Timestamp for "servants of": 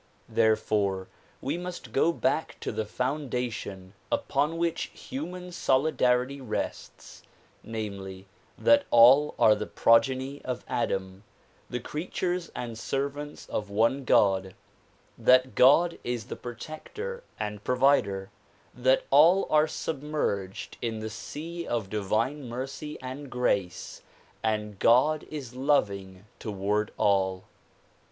12.79-13.69